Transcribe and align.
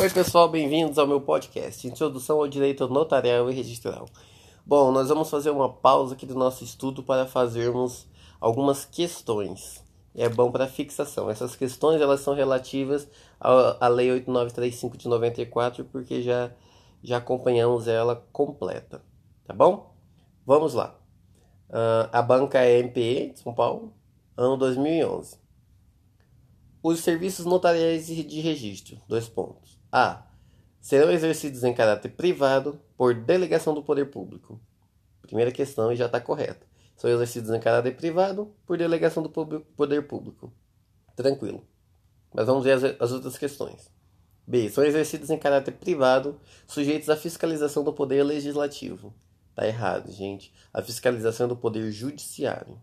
Oi, 0.00 0.08
pessoal, 0.08 0.48
bem-vindos 0.48 0.96
ao 0.96 1.06
meu 1.06 1.20
podcast 1.20 1.86
Introdução 1.86 2.38
ao 2.38 2.48
Direito 2.48 2.88
Notarial 2.88 3.50
e 3.50 3.54
Registral. 3.54 4.08
Bom, 4.64 4.90
nós 4.90 5.10
vamos 5.10 5.28
fazer 5.28 5.50
uma 5.50 5.70
pausa 5.70 6.14
aqui 6.14 6.24
do 6.24 6.34
nosso 6.34 6.64
estudo 6.64 7.02
para 7.02 7.26
fazermos 7.26 8.08
algumas 8.40 8.86
questões. 8.86 9.84
É 10.14 10.26
bom 10.26 10.50
para 10.50 10.66
fixação. 10.66 11.28
Essas 11.28 11.54
questões 11.54 12.00
elas 12.00 12.20
são 12.20 12.32
relativas 12.32 13.06
à 13.38 13.88
Lei 13.88 14.10
8935 14.10 14.96
de 14.96 15.06
94, 15.06 15.84
porque 15.84 16.22
já, 16.22 16.50
já 17.02 17.18
acompanhamos 17.18 17.86
ela 17.86 18.26
completa. 18.32 19.04
Tá 19.44 19.52
bom? 19.52 19.94
Vamos 20.46 20.72
lá. 20.72 20.98
Uh, 21.68 22.08
a 22.10 22.22
banca 22.22 22.58
é 22.60 22.78
MPE 22.78 23.32
de 23.34 23.40
São 23.40 23.52
Paulo, 23.52 23.92
ano 24.34 24.56
2011. 24.56 25.38
Os 26.82 27.00
serviços 27.00 27.44
notariais 27.44 28.06
de 28.06 28.40
registro. 28.40 28.98
Dois 29.06 29.28
pontos. 29.28 29.79
A. 29.92 30.22
Serão 30.80 31.10
exercidos 31.10 31.64
em 31.64 31.74
caráter 31.74 32.10
privado 32.10 32.80
por 32.96 33.14
delegação 33.14 33.74
do 33.74 33.82
poder 33.82 34.06
público. 34.06 34.60
Primeira 35.22 35.50
questão 35.50 35.92
e 35.92 35.96
já 35.96 36.06
está 36.06 36.20
correta. 36.20 36.66
São 36.96 37.10
exercidos 37.10 37.50
em 37.50 37.60
caráter 37.60 37.96
privado 37.96 38.54
por 38.66 38.78
delegação 38.78 39.22
do 39.22 39.30
poder 39.30 40.02
público. 40.02 40.52
Tranquilo. 41.16 41.66
Mas 42.32 42.46
vamos 42.46 42.64
ver 42.64 42.72
as, 42.72 42.84
as 43.00 43.12
outras 43.12 43.36
questões. 43.36 43.90
B. 44.46 44.68
São 44.68 44.84
exercidos 44.84 45.30
em 45.30 45.38
caráter 45.38 45.72
privado, 45.72 46.40
sujeitos 46.66 47.08
à 47.08 47.16
fiscalização 47.16 47.84
do 47.84 47.92
poder 47.92 48.22
legislativo. 48.22 49.14
Tá 49.54 49.66
errado, 49.66 50.10
gente. 50.10 50.52
A 50.72 50.82
fiscalização 50.82 51.46
é 51.46 51.48
do 51.48 51.56
poder 51.56 51.90
judiciário. 51.90 52.80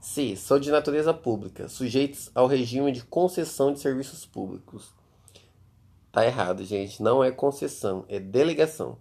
C. 0.00 0.36
São 0.36 0.58
de 0.58 0.70
natureza 0.70 1.12
pública, 1.12 1.68
sujeitos 1.68 2.30
ao 2.34 2.46
regime 2.46 2.92
de 2.92 3.04
concessão 3.04 3.72
de 3.72 3.80
serviços 3.80 4.24
públicos. 4.24 4.94
Tá 6.16 6.24
errado, 6.24 6.64
gente. 6.64 7.02
Não 7.02 7.22
é 7.22 7.30
concessão, 7.30 8.06
é 8.08 8.18
delegação. 8.18 8.96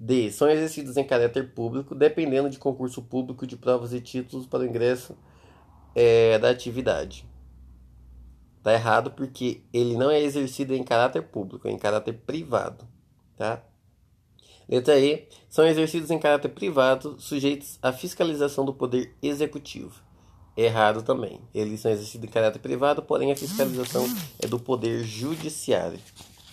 D. 0.00 0.30
São 0.30 0.48
exercidos 0.48 0.96
em 0.96 1.04
caráter 1.04 1.52
público, 1.52 1.94
dependendo 1.94 2.48
de 2.48 2.58
concurso 2.58 3.02
público 3.02 3.46
de 3.46 3.54
provas 3.54 3.92
e 3.92 4.00
títulos 4.00 4.46
para 4.46 4.60
o 4.60 4.64
ingresso 4.64 5.14
é, 5.94 6.38
da 6.38 6.48
atividade. 6.48 7.28
Tá 8.62 8.72
errado 8.72 9.10
porque 9.10 9.60
ele 9.70 9.94
não 9.94 10.10
é 10.10 10.18
exercido 10.18 10.74
em 10.74 10.82
caráter 10.82 11.20
público, 11.20 11.68
é 11.68 11.70
em 11.70 11.78
caráter 11.78 12.14
privado, 12.14 12.88
tá? 13.36 13.62
Letra 14.66 14.98
E. 14.98 15.28
São 15.50 15.66
exercidos 15.66 16.10
em 16.10 16.18
caráter 16.18 16.48
privado, 16.48 17.20
sujeitos 17.20 17.78
à 17.82 17.92
fiscalização 17.92 18.64
do 18.64 18.72
Poder 18.72 19.14
Executivo. 19.22 20.05
Errado 20.56 21.02
também. 21.02 21.40
Eles 21.54 21.80
são 21.80 21.90
exercidos 21.90 22.28
em 22.28 22.32
caráter 22.32 22.58
privado, 22.58 23.02
porém 23.02 23.30
a 23.30 23.36
fiscalização 23.36 24.06
é 24.38 24.46
do 24.46 24.58
Poder 24.58 25.04
Judiciário. 25.04 26.00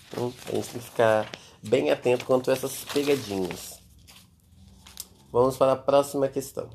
Então, 0.07 0.33
a 0.47 0.55
gente 0.55 0.69
tem 0.69 0.79
que 0.81 0.85
ficar 0.85 1.31
bem 1.61 1.89
atento 1.89 2.25
quanto 2.25 2.49
a 2.49 2.53
essas 2.53 2.83
pegadinhas. 2.83 3.79
Vamos 5.31 5.55
para 5.55 5.71
a 5.71 5.77
próxima 5.77 6.27
questão. 6.27 6.69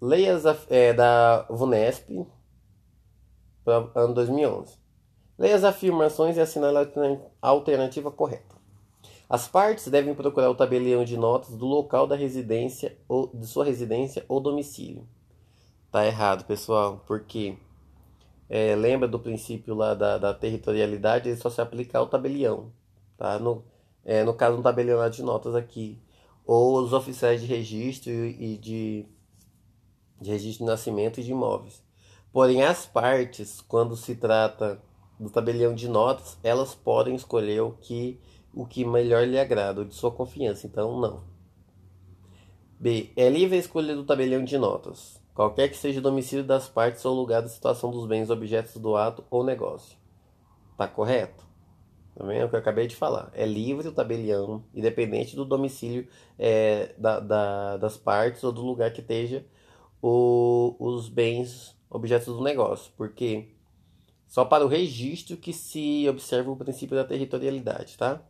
Leias 0.00 0.44
é, 0.68 0.92
da 0.92 1.46
VUNESP, 1.48 2.26
ano 3.94 4.14
2011. 4.14 4.76
Leia 5.38 5.54
as 5.54 5.64
afirmações 5.64 6.36
e 6.36 6.40
assinale 6.40 6.76
a 6.78 7.48
alternativa 7.48 8.10
correta. 8.10 8.57
As 9.28 9.46
partes 9.46 9.88
devem 9.88 10.14
procurar 10.14 10.48
o 10.48 10.54
tabelião 10.54 11.04
de 11.04 11.16
notas 11.16 11.54
do 11.54 11.66
local 11.66 12.06
da 12.06 12.16
residência 12.16 12.96
ou 13.06 13.30
de 13.34 13.46
sua 13.46 13.64
residência 13.64 14.24
ou 14.26 14.40
domicílio. 14.40 15.06
Tá 15.92 16.06
errado, 16.06 16.44
pessoal, 16.44 17.04
porque 17.06 17.58
é, 18.48 18.74
lembra 18.74 19.06
do 19.06 19.18
princípio 19.18 19.74
lá 19.74 19.92
da, 19.92 20.16
da 20.16 20.32
territorialidade, 20.32 21.28
ele 21.28 21.36
só 21.36 21.50
se 21.50 21.60
aplica 21.60 21.98
ao 21.98 22.06
tabelião, 22.06 22.72
tá? 23.18 23.38
No, 23.38 23.64
é, 24.02 24.24
no 24.24 24.32
caso, 24.32 24.56
um 24.56 24.62
tabelião 24.62 25.08
de 25.10 25.22
notas 25.22 25.54
aqui, 25.54 26.00
ou 26.46 26.78
os 26.78 26.94
oficiais 26.94 27.42
de 27.42 27.46
registro 27.46 28.10
e 28.10 28.56
de, 28.56 29.04
de 30.18 30.30
registro 30.30 30.64
de 30.64 30.70
nascimento 30.70 31.20
e 31.20 31.22
de 31.22 31.32
imóveis. 31.32 31.82
Porém, 32.32 32.62
as 32.62 32.86
partes, 32.86 33.60
quando 33.60 33.94
se 33.94 34.14
trata 34.14 34.80
do 35.20 35.28
tabelião 35.28 35.74
de 35.74 35.88
notas, 35.88 36.38
elas 36.42 36.74
podem 36.74 37.14
escolher 37.14 37.60
o 37.60 37.72
que 37.72 38.18
o 38.52 38.66
que 38.66 38.84
melhor 38.84 39.26
lhe 39.26 39.38
agrada 39.38 39.80
ou 39.80 39.86
de 39.86 39.94
sua 39.94 40.10
confiança, 40.10 40.66
então 40.66 41.00
não. 41.00 41.22
B. 42.78 43.10
É 43.16 43.28
livre 43.28 43.56
a 43.56 43.60
escolha 43.60 43.94
do 43.94 44.04
tabelião 44.04 44.44
de 44.44 44.56
notas, 44.56 45.20
qualquer 45.34 45.68
que 45.68 45.76
seja 45.76 45.98
o 45.98 46.02
domicílio 46.02 46.44
das 46.44 46.68
partes 46.68 47.04
ou 47.04 47.14
lugar 47.14 47.42
da 47.42 47.48
situação 47.48 47.90
dos 47.90 48.06
bens 48.06 48.30
objetos 48.30 48.76
do 48.76 48.96
ato 48.96 49.24
ou 49.30 49.44
negócio. 49.44 49.96
Tá 50.76 50.86
correto? 50.86 51.44
Também 52.14 52.38
é 52.38 52.44
o 52.44 52.48
que 52.48 52.56
eu 52.56 52.60
acabei 52.60 52.86
de 52.86 52.96
falar. 52.96 53.30
É 53.32 53.46
livre 53.46 53.88
o 53.88 53.92
tabelião, 53.92 54.64
independente 54.74 55.36
do 55.36 55.44
domicílio 55.44 56.08
é, 56.38 56.94
da, 56.98 57.20
da, 57.20 57.76
das 57.76 57.96
partes 57.96 58.42
ou 58.42 58.52
do 58.52 58.62
lugar 58.62 58.92
que 58.92 59.00
esteja 59.00 59.44
o, 60.02 60.74
os 60.78 61.08
bens 61.08 61.76
objetos 61.90 62.34
do 62.34 62.42
negócio, 62.42 62.92
porque 62.96 63.48
só 64.26 64.44
para 64.44 64.64
o 64.64 64.68
registro 64.68 65.36
que 65.36 65.52
se 65.52 66.08
observa 66.08 66.50
o 66.50 66.56
princípio 66.56 66.96
da 66.96 67.04
territorialidade, 67.04 67.96
tá? 67.96 68.22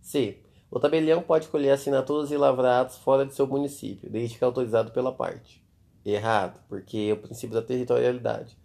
C. 0.00 0.38
O 0.70 0.78
tabelião 0.78 1.20
pode 1.20 1.48
colher 1.48 1.72
assinaturas 1.72 2.30
e 2.30 2.36
lavrados 2.36 2.96
fora 2.98 3.26
de 3.26 3.34
seu 3.34 3.46
município, 3.46 4.08
desde 4.08 4.38
que 4.38 4.44
autorizado 4.44 4.92
pela 4.92 5.12
parte. 5.12 5.64
Errado, 6.04 6.60
porque 6.68 7.08
é 7.10 7.12
o 7.12 7.16
princípio 7.16 7.54
da 7.54 7.62
territorialidade. 7.62 8.56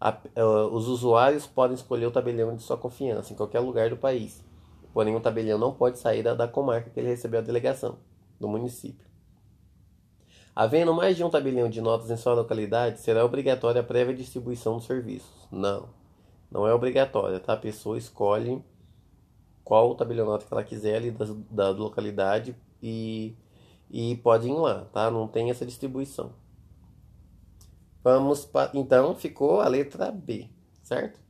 A, 0.00 0.10
uh, 0.10 0.74
os 0.74 0.88
usuários 0.88 1.46
podem 1.46 1.74
escolher 1.74 2.06
o 2.06 2.10
tabelião 2.10 2.56
de 2.56 2.62
sua 2.62 2.76
confiança 2.76 3.32
em 3.32 3.36
qualquer 3.36 3.60
lugar 3.60 3.88
do 3.88 3.96
país. 3.96 4.44
Porém, 4.92 5.14
o 5.14 5.20
tabelião 5.20 5.58
não 5.58 5.72
pode 5.72 5.98
sair 5.98 6.22
da, 6.22 6.34
da 6.34 6.48
comarca 6.48 6.90
que 6.90 6.98
ele 6.98 7.08
recebeu 7.08 7.40
a 7.40 7.42
delegação, 7.42 7.98
do 8.38 8.48
município. 8.48 9.06
Havendo 10.54 10.92
mais 10.92 11.16
de 11.16 11.24
um 11.24 11.30
tabelião 11.30 11.70
de 11.70 11.80
notas 11.80 12.10
em 12.10 12.16
sua 12.16 12.34
localidade, 12.34 13.00
será 13.00 13.24
obrigatória 13.24 13.80
a 13.80 13.84
prévia 13.84 14.14
distribuição 14.14 14.76
dos 14.76 14.84
serviços. 14.84 15.48
Não, 15.50 15.88
não 16.50 16.66
é 16.66 16.74
obrigatória, 16.74 17.40
tá? 17.40 17.54
A 17.54 17.56
pessoa 17.56 17.96
escolhe 17.96 18.62
qual 19.64 19.90
o 19.90 19.94
tabelionato 19.94 20.46
que 20.46 20.52
ela 20.52 20.64
quiser 20.64 20.96
ali 20.96 21.10
da, 21.10 21.26
da 21.50 21.70
localidade 21.70 22.56
e, 22.82 23.34
e 23.90 24.16
pode 24.16 24.48
ir 24.48 24.52
lá, 24.52 24.86
tá? 24.92 25.10
Não 25.10 25.28
tem 25.28 25.50
essa 25.50 25.64
distribuição. 25.64 26.32
Vamos 28.02 28.44
para. 28.44 28.70
Então 28.74 29.14
ficou 29.14 29.60
a 29.60 29.68
letra 29.68 30.10
B, 30.10 30.48
certo? 30.82 31.20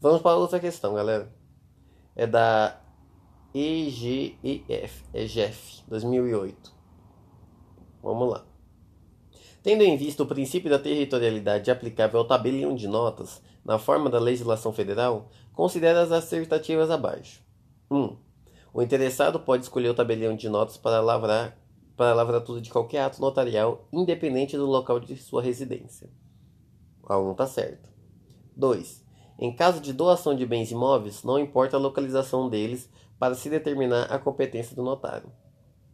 Vamos 0.00 0.22
para 0.22 0.36
outra 0.36 0.58
questão, 0.58 0.94
galera. 0.94 1.32
É 2.16 2.26
da 2.26 2.80
EGEF, 3.54 5.04
EGEF 5.12 5.82
2008. 5.86 6.72
Vamos 8.02 8.30
lá. 8.30 8.44
Tendo 9.62 9.82
em 9.82 9.96
vista 9.96 10.22
o 10.22 10.26
princípio 10.26 10.70
da 10.70 10.78
territorialidade 10.78 11.70
aplicável 11.70 12.18
ao 12.18 12.26
tabelião 12.26 12.74
de 12.74 12.88
notas 12.88 13.40
na 13.64 13.78
forma 13.78 14.10
da 14.10 14.18
legislação 14.18 14.72
federal, 14.72 15.28
considere 15.52 15.98
as 15.98 16.10
assertativas 16.10 16.90
abaixo. 16.90 17.41
1. 17.92 18.16
O 18.72 18.82
interessado 18.82 19.38
pode 19.38 19.64
escolher 19.64 19.90
o 19.90 19.94
tabelião 19.94 20.34
de 20.34 20.48
notas 20.48 20.76
para 20.76 21.00
lavrar 21.00 21.58
para 21.96 22.10
a 22.10 22.14
lavratura 22.14 22.60
de 22.60 22.70
qualquer 22.70 23.02
ato 23.02 23.20
notarial, 23.20 23.86
independente 23.92 24.56
do 24.56 24.66
local 24.66 24.98
de 24.98 25.14
sua 25.16 25.42
residência. 25.42 26.10
A 27.06 27.18
1 27.18 27.32
está 27.32 27.46
certo. 27.46 27.90
2. 28.56 29.04
Em 29.38 29.54
caso 29.54 29.80
de 29.80 29.92
doação 29.92 30.34
de 30.34 30.46
bens 30.46 30.70
imóveis, 30.70 31.22
não 31.22 31.38
importa 31.38 31.76
a 31.76 31.80
localização 31.80 32.48
deles 32.48 32.88
para 33.18 33.34
se 33.34 33.50
determinar 33.50 34.04
a 34.04 34.18
competência 34.18 34.74
do 34.74 34.82
notário. 34.82 35.30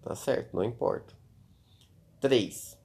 Tá 0.00 0.14
certo, 0.14 0.54
não 0.54 0.62
importa. 0.62 1.14
3. 2.20 2.77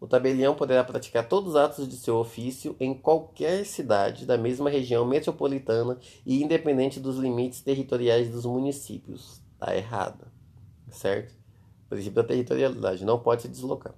O 0.00 0.06
tabelião 0.06 0.54
poderá 0.54 0.82
praticar 0.82 1.28
todos 1.28 1.50
os 1.50 1.56
atos 1.56 1.86
de 1.86 1.94
seu 1.94 2.16
ofício 2.16 2.74
em 2.80 2.94
qualquer 2.94 3.66
cidade 3.66 4.24
da 4.24 4.38
mesma 4.38 4.70
região 4.70 5.04
metropolitana 5.04 5.98
e 6.24 6.42
independente 6.42 6.98
dos 6.98 7.18
limites 7.18 7.60
territoriais 7.60 8.30
dos 8.30 8.46
municípios. 8.46 9.42
Está 9.52 9.76
errado, 9.76 10.26
certo? 10.88 11.34
O 11.84 11.90
princípio 11.90 12.22
da 12.22 12.28
territorialidade 12.28 13.04
não 13.04 13.18
pode 13.18 13.42
se 13.42 13.48
deslocar. 13.48 13.94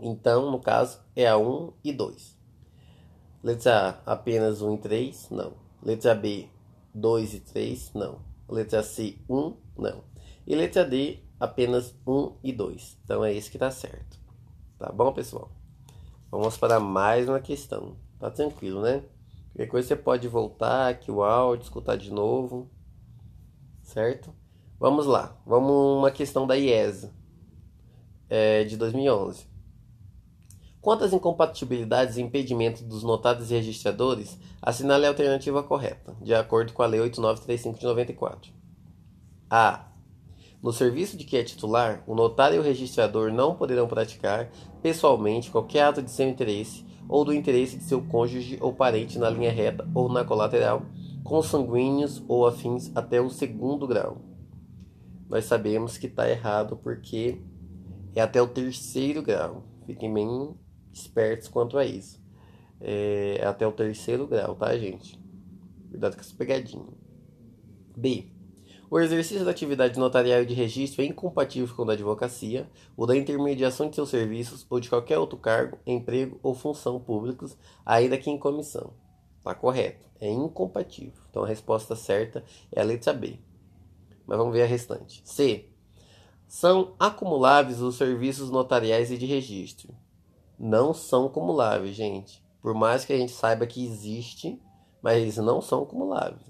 Então, 0.00 0.50
no 0.50 0.58
caso, 0.58 0.98
é 1.14 1.28
a 1.28 1.38
1 1.38 1.74
e 1.84 1.92
2. 1.92 2.36
Letra 3.44 4.02
A, 4.04 4.12
apenas 4.12 4.60
1 4.60 4.74
e 4.74 4.78
3? 4.78 5.30
Não. 5.30 5.52
Letra 5.80 6.14
B, 6.14 6.48
2 6.92 7.34
e 7.34 7.40
3? 7.40 7.92
Não. 7.94 8.18
Letra 8.48 8.82
C, 8.82 9.16
1? 9.28 9.54
Não. 9.78 10.02
E 10.44 10.56
letra 10.56 10.84
D, 10.84 11.20
apenas 11.38 11.94
1 12.04 12.36
e 12.42 12.52
2. 12.52 12.98
Então 13.04 13.24
é 13.24 13.32
isso 13.32 13.50
que 13.50 13.56
está 13.56 13.70
certo. 13.70 14.19
Tá 14.80 14.90
bom, 14.90 15.12
pessoal? 15.12 15.50
Vamos 16.30 16.56
para 16.56 16.80
mais 16.80 17.28
uma 17.28 17.38
questão. 17.38 17.98
Tá 18.18 18.30
tranquilo, 18.30 18.80
né? 18.80 19.04
Qualquer 19.52 19.66
coisa 19.66 19.88
você 19.88 19.94
pode 19.94 20.26
voltar 20.26 20.88
aqui 20.88 21.10
o 21.10 21.22
áudio, 21.22 21.64
escutar 21.64 21.98
de 21.98 22.10
novo. 22.10 22.66
Certo? 23.82 24.34
Vamos 24.78 25.04
lá. 25.04 25.36
Vamos 25.44 25.98
uma 25.98 26.10
questão 26.10 26.46
da 26.46 26.56
IESA. 26.56 27.12
É, 28.30 28.64
de 28.64 28.78
2011. 28.78 29.46
Quanto 30.80 31.04
às 31.04 31.12
incompatibilidades 31.12 32.16
e 32.16 32.22
impedimentos 32.22 32.80
dos 32.80 33.02
notados 33.02 33.50
e 33.50 33.54
registradores, 33.54 34.38
assinale 34.62 35.04
a 35.04 35.10
alternativa 35.10 35.62
correta, 35.62 36.16
de 36.22 36.34
acordo 36.34 36.72
com 36.72 36.82
a 36.82 36.86
Lei 36.86 37.00
8935 37.00 37.78
de 37.78 37.84
94. 37.84 38.50
A. 39.50 39.89
No 40.62 40.72
serviço 40.72 41.16
de 41.16 41.24
que 41.24 41.38
é 41.38 41.42
titular, 41.42 42.04
o 42.06 42.14
notário 42.14 42.56
e 42.56 42.58
o 42.58 42.62
registrador 42.62 43.32
não 43.32 43.54
poderão 43.54 43.88
praticar 43.88 44.50
pessoalmente 44.82 45.50
qualquer 45.50 45.84
ato 45.84 46.02
de 46.02 46.10
seu 46.10 46.28
interesse 46.28 46.84
ou 47.08 47.24
do 47.24 47.32
interesse 47.32 47.78
de 47.78 47.84
seu 47.84 48.02
cônjuge 48.02 48.58
ou 48.60 48.72
parente 48.72 49.18
na 49.18 49.30
linha 49.30 49.50
reta 49.50 49.88
ou 49.94 50.08
na 50.08 50.22
colateral, 50.22 50.82
consanguíneos 51.24 52.22
ou 52.28 52.46
afins 52.46 52.92
até 52.94 53.20
o 53.20 53.30
segundo 53.30 53.86
grau. 53.86 54.18
Nós 55.28 55.46
sabemos 55.46 55.96
que 55.96 56.06
está 56.06 56.28
errado 56.28 56.76
porque 56.76 57.40
é 58.14 58.20
até 58.20 58.42
o 58.42 58.48
terceiro 58.48 59.22
grau. 59.22 59.64
Fiquem 59.86 60.12
bem 60.12 60.54
espertos 60.92 61.48
quanto 61.48 61.78
a 61.78 61.84
isso. 61.84 62.20
É 62.80 63.44
até 63.46 63.66
o 63.66 63.72
terceiro 63.72 64.26
grau, 64.26 64.54
tá, 64.56 64.76
gente? 64.76 65.18
Cuidado 65.90 66.14
com 66.14 66.20
essa 66.20 66.34
pegadinha. 66.36 66.86
B. 67.96 68.39
O 68.90 68.98
exercício 68.98 69.44
da 69.44 69.52
atividade 69.52 70.00
notarial 70.00 70.44
de 70.44 70.52
registro 70.52 71.00
é 71.00 71.04
incompatível 71.04 71.72
com 71.76 71.82
o 71.82 71.84
da 71.84 71.92
advocacia, 71.92 72.68
ou 72.96 73.06
da 73.06 73.16
intermediação 73.16 73.88
de 73.88 73.94
seus 73.94 74.08
serviços, 74.08 74.66
ou 74.68 74.80
de 74.80 74.88
qualquer 74.88 75.16
outro 75.16 75.38
cargo, 75.38 75.78
emprego 75.86 76.40
ou 76.42 76.54
função 76.54 76.98
públicos, 76.98 77.56
ainda 77.86 78.18
que 78.18 78.28
em 78.28 78.36
comissão. 78.36 78.92
Tá 79.44 79.54
correto. 79.54 80.08
É 80.20 80.28
incompatível. 80.28 81.22
Então 81.30 81.44
a 81.44 81.46
resposta 81.46 81.94
certa 81.94 82.44
é 82.72 82.80
a 82.80 82.84
letra 82.84 83.12
B. 83.12 83.38
Mas 84.26 84.36
vamos 84.36 84.52
ver 84.52 84.62
a 84.62 84.66
restante. 84.66 85.22
C. 85.24 85.66
São 86.48 86.96
acumuláveis 86.98 87.80
os 87.80 87.94
serviços 87.94 88.50
notariais 88.50 89.12
e 89.12 89.16
de 89.16 89.24
registro. 89.24 89.94
Não 90.58 90.92
são 90.92 91.26
acumuláveis, 91.26 91.94
gente. 91.94 92.44
Por 92.60 92.74
mais 92.74 93.04
que 93.04 93.12
a 93.12 93.16
gente 93.16 93.30
saiba 93.30 93.68
que 93.68 93.84
existe, 93.86 94.60
mas 95.00 95.18
eles 95.18 95.36
não 95.36 95.62
são 95.62 95.84
acumuláveis. 95.84 96.42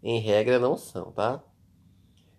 Em 0.00 0.20
regra, 0.20 0.60
não 0.60 0.76
são, 0.76 1.10
tá? 1.10 1.42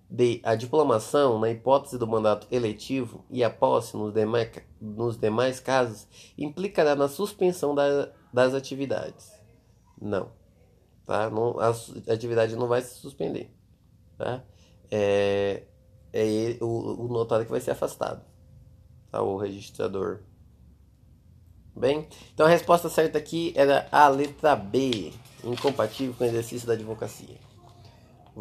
D. 0.09 0.41
A 0.43 0.55
diplomação, 0.55 1.39
na 1.39 1.51
hipótese 1.51 1.97
do 1.97 2.07
mandato 2.07 2.47
eletivo, 2.49 3.23
e 3.29 3.43
a 3.43 3.49
posse 3.49 3.95
nos 3.95 4.13
demais, 4.13 4.49
nos 4.81 5.17
demais 5.17 5.59
casos, 5.59 6.07
implicará 6.37 6.95
na 6.95 7.07
suspensão 7.07 7.75
da, 7.75 8.11
das 8.33 8.53
atividades. 8.53 9.31
Não. 10.01 10.31
Tá? 11.05 11.29
Não, 11.29 11.59
a 11.59 11.69
atividade 12.11 12.55
não 12.55 12.67
vai 12.67 12.81
se 12.81 12.95
suspender. 12.95 13.53
Tá? 14.17 14.43
É, 14.89 15.63
é 16.11 16.57
o, 16.61 17.05
o 17.05 17.07
notário 17.07 17.45
que 17.45 17.51
vai 17.51 17.61
ser 17.61 17.71
afastado. 17.71 18.25
Tá? 19.11 19.21
O 19.21 19.37
registrador. 19.37 20.21
Bem, 21.75 22.07
então 22.33 22.45
a 22.45 22.49
resposta 22.49 22.89
certa 22.89 23.17
aqui 23.17 23.53
era 23.55 23.87
a 23.91 24.07
letra 24.09 24.55
B, 24.55 25.13
incompatível 25.43 26.13
com 26.15 26.23
o 26.23 26.27
exercício 26.27 26.67
da 26.67 26.73
advocacia. 26.73 27.37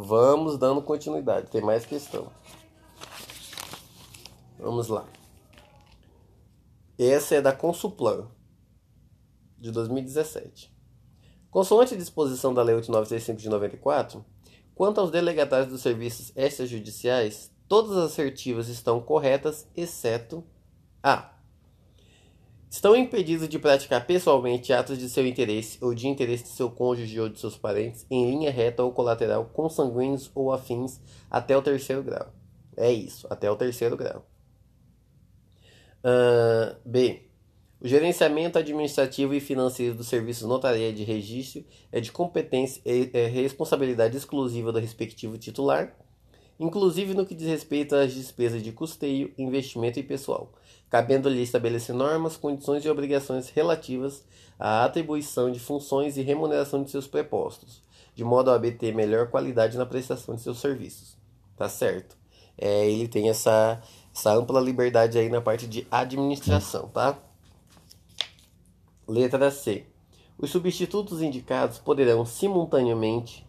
Vamos 0.00 0.56
dando 0.56 0.80
continuidade, 0.80 1.50
tem 1.50 1.60
mais 1.60 1.84
questão. 1.84 2.30
Vamos 4.56 4.86
lá. 4.86 5.04
Essa 6.96 7.34
é 7.34 7.42
da 7.42 7.52
Consuplan, 7.52 8.28
de 9.58 9.72
2017. 9.72 10.72
Consoante 11.50 11.94
a 11.94 11.96
disposição 11.96 12.54
da 12.54 12.62
Lei 12.62 12.76
8935 12.76 13.40
de 13.40 13.48
94, 13.48 14.24
quanto 14.72 15.00
aos 15.00 15.10
delegatários 15.10 15.68
dos 15.68 15.82
serviços 15.82 16.32
extrajudiciais, 16.36 17.50
todas 17.66 17.96
as 17.96 18.12
assertivas 18.12 18.68
estão 18.68 19.00
corretas, 19.00 19.66
exceto 19.74 20.44
a 21.02 21.32
Estão 22.70 22.94
impedidos 22.94 23.48
de 23.48 23.58
praticar 23.58 24.06
pessoalmente 24.06 24.72
atos 24.74 24.98
de 24.98 25.08
seu 25.08 25.26
interesse 25.26 25.78
ou 25.80 25.94
de 25.94 26.06
interesse 26.06 26.44
de 26.44 26.50
seu 26.50 26.70
cônjuge 26.70 27.18
ou 27.18 27.28
de 27.28 27.40
seus 27.40 27.56
parentes 27.56 28.06
em 28.10 28.30
linha 28.30 28.50
reta 28.50 28.82
ou 28.82 28.92
colateral, 28.92 29.46
consanguíneos 29.46 30.30
ou 30.34 30.52
afins, 30.52 31.00
até 31.30 31.56
o 31.56 31.62
terceiro 31.62 32.02
grau. 32.02 32.30
É 32.76 32.92
isso, 32.92 33.26
até 33.30 33.50
o 33.50 33.56
terceiro 33.56 33.96
grau. 33.96 34.24
Uh, 36.04 36.76
B. 36.84 37.22
O 37.80 37.86
gerenciamento 37.86 38.58
administrativo 38.58 39.34
e 39.34 39.40
financeiro 39.40 39.94
dos 39.94 40.08
serviços 40.08 40.46
notaria 40.46 40.92
de 40.92 41.04
registro 41.04 41.64
é 41.90 42.00
de 42.00 42.12
competência 42.12 42.82
e 42.84 43.08
é 43.14 43.26
responsabilidade 43.26 44.16
exclusiva 44.16 44.72
do 44.72 44.80
respectivo 44.80 45.38
titular, 45.38 45.96
inclusive 46.58 47.14
no 47.14 47.26
que 47.26 47.34
diz 47.34 47.46
respeito 47.46 47.94
às 47.94 48.12
despesas 48.12 48.62
de 48.62 48.72
custeio, 48.72 49.32
investimento 49.38 49.98
e 49.98 50.02
pessoal 50.02 50.52
cabendo-lhe 50.90 51.42
estabelecer 51.42 51.94
normas, 51.94 52.36
condições 52.36 52.84
e 52.84 52.88
obrigações 52.88 53.50
relativas 53.50 54.24
à 54.58 54.84
atribuição 54.84 55.50
de 55.50 55.60
funções 55.60 56.16
e 56.16 56.22
remuneração 56.22 56.82
de 56.82 56.90
seus 56.90 57.06
prepostos, 57.06 57.82
de 58.14 58.24
modo 58.24 58.50
a 58.50 58.56
obter 58.56 58.94
melhor 58.94 59.28
qualidade 59.28 59.76
na 59.76 59.86
prestação 59.86 60.34
de 60.34 60.42
seus 60.42 60.60
serviços. 60.60 61.16
Tá 61.56 61.68
certo? 61.68 62.16
É, 62.56 62.88
ele 62.88 63.06
tem 63.06 63.28
essa, 63.28 63.80
essa 64.14 64.32
ampla 64.32 64.60
liberdade 64.60 65.18
aí 65.18 65.28
na 65.28 65.40
parte 65.40 65.66
de 65.66 65.86
administração, 65.90 66.88
tá? 66.88 67.18
Letra 69.06 69.50
C. 69.50 69.84
Os 70.38 70.50
substitutos 70.50 71.20
indicados 71.20 71.78
poderão 71.78 72.24
simultaneamente 72.24 73.46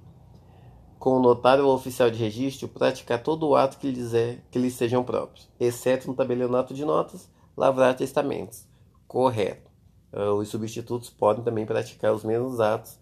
com 1.00 1.16
o 1.16 1.22
notário 1.22 1.66
ou 1.66 1.74
oficial 1.74 2.12
de 2.12 2.20
registro, 2.20 2.68
praticar 2.68 3.24
todo 3.24 3.48
o 3.48 3.56
ato 3.56 3.78
que 3.80 3.90
lhes, 3.90 4.14
é, 4.14 4.40
que 4.52 4.60
lhes 4.60 4.74
sejam 4.74 5.02
próprios, 5.02 5.50
exceto 5.58 6.08
no 6.08 6.14
tabelionato 6.14 6.74
de 6.74 6.84
notas, 6.84 7.30
lavrar 7.56 7.96
testamentos. 7.96 8.68
Correto. 9.08 9.70
Uh, 10.12 10.34
os 10.34 10.50
substitutos 10.50 11.10
podem 11.10 11.44
também 11.44 11.66
praticar 11.66 12.14
os 12.14 12.24
mesmos 12.24 12.60
atos 12.60 13.00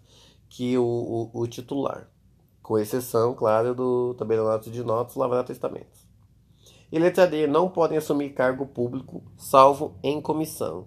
que 0.48 0.78
o, 0.78 0.84
o, 0.84 1.40
o 1.40 1.46
titular, 1.46 2.08
com 2.62 2.78
exceção, 2.78 3.34
claro, 3.34 3.74
do 3.74 4.14
tabelionato 4.14 4.70
de 4.70 4.84
notas, 4.84 5.16
lavrar 5.16 5.44
testamentos. 5.44 6.06
E 6.90 6.98
letra 6.98 7.26
D, 7.26 7.46
não 7.46 7.68
podem 7.68 7.98
assumir 7.98 8.30
cargo 8.30 8.64
público, 8.66 9.22
salvo 9.36 9.94
em 10.02 10.20
comissão. 10.20 10.86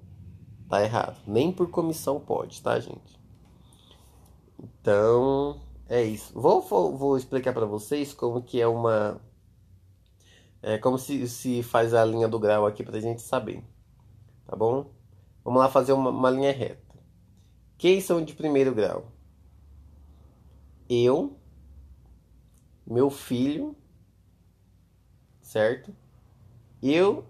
Tá 0.69 0.81
errado. 0.83 1.17
Nem 1.27 1.51
por 1.51 1.69
comissão 1.69 2.19
pode, 2.19 2.61
tá, 2.61 2.79
gente? 2.79 3.19
Então, 4.57 5.59
é 5.91 6.03
isso. 6.03 6.33
Vou, 6.33 6.61
vou, 6.61 6.97
vou 6.97 7.17
explicar 7.17 7.53
para 7.53 7.65
vocês 7.65 8.13
como 8.13 8.41
que 8.41 8.61
é 8.61 8.67
uma... 8.67 9.21
É 10.61 10.77
como 10.77 10.97
se, 10.97 11.27
se 11.27 11.61
faz 11.61 11.93
a 11.93 12.05
linha 12.05 12.27
do 12.27 12.39
grau 12.39 12.65
aqui 12.65 12.81
para 12.83 12.97
a 12.97 13.01
gente 13.01 13.21
saber. 13.21 13.61
Tá 14.45 14.55
bom? 14.55 14.89
Vamos 15.43 15.59
lá 15.59 15.67
fazer 15.69 15.91
uma, 15.91 16.09
uma 16.09 16.29
linha 16.29 16.53
reta. 16.53 16.95
Quem 17.77 17.99
são 17.99 18.23
de 18.23 18.33
primeiro 18.33 18.73
grau? 18.73 19.11
Eu, 20.87 21.37
meu 22.87 23.09
filho, 23.09 23.75
certo? 25.41 25.93
Eu, 26.81 27.25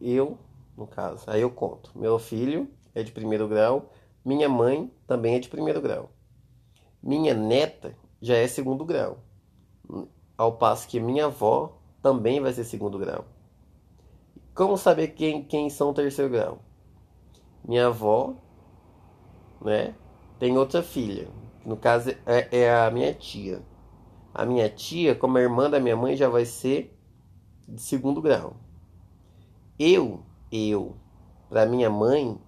eu, 0.00 0.38
no 0.76 0.86
caso, 0.86 1.24
aí 1.28 1.40
eu 1.40 1.50
conto. 1.50 1.90
Meu 1.98 2.18
filho 2.18 2.68
é 2.94 3.02
de 3.02 3.10
primeiro 3.10 3.48
grau, 3.48 3.92
minha 4.24 4.48
mãe 4.48 4.92
também 5.06 5.34
é 5.34 5.38
de 5.40 5.48
primeiro 5.48 5.80
grau. 5.80 6.10
Minha 7.02 7.34
neta 7.34 7.96
já 8.20 8.36
é 8.36 8.46
segundo 8.46 8.84
grau, 8.84 9.18
ao 10.38 10.52
passo 10.52 10.86
que 10.86 11.00
minha 11.00 11.26
avó 11.26 11.78
também 12.00 12.40
vai 12.40 12.52
ser 12.52 12.64
segundo 12.64 12.98
grau. 12.98 13.24
Como 14.54 14.76
saber 14.76 15.08
quem, 15.08 15.42
quem 15.42 15.68
são 15.68 15.92
terceiro 15.92 16.30
grau? 16.30 16.58
Minha 17.64 17.86
avó, 17.86 18.34
né, 19.60 19.94
tem 20.38 20.56
outra 20.56 20.82
filha. 20.82 21.28
No 21.64 21.76
caso 21.76 22.10
é, 22.26 22.48
é 22.50 22.74
a 22.74 22.90
minha 22.90 23.14
tia. 23.14 23.62
A 24.34 24.44
minha 24.44 24.68
tia, 24.68 25.14
como 25.14 25.38
a 25.38 25.40
irmã 25.40 25.70
da 25.70 25.80
minha 25.80 25.96
mãe, 25.96 26.16
já 26.16 26.28
vai 26.28 26.44
ser 26.44 26.96
de 27.68 27.80
segundo 27.80 28.20
grau. 28.20 28.56
Eu, 29.78 30.22
eu, 30.50 30.96
para 31.48 31.66
minha 31.66 31.90
mãe 31.90 32.38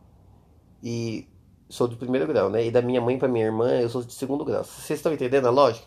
e 0.83 1.29
sou 1.69 1.89
do 1.89 1.97
primeiro 1.97 2.27
grau, 2.27 2.51
né? 2.51 2.67
E 2.67 2.71
da 2.71 2.83
minha 2.83 3.01
mãe 3.01 3.19
para 3.19 3.29
minha 3.29 3.47
irmã, 3.47 3.71
eu 3.81 3.89
sou 3.89 4.03
de 4.03 4.13
segundo 4.13 4.45
grau. 4.45 4.65
Vocês 4.65 4.99
estão 4.99 5.13
entendendo 5.13 5.47
a 5.47 5.51
lógica? 5.51 5.87